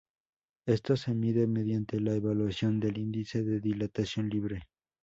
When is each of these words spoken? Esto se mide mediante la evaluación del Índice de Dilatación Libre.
Esto 0.65 0.95
se 0.97 1.13
mide 1.13 1.45
mediante 1.45 1.99
la 1.99 2.15
evaluación 2.15 2.79
del 2.79 2.97
Índice 2.97 3.43
de 3.43 3.59
Dilatación 3.59 4.29
Libre. 4.29 4.63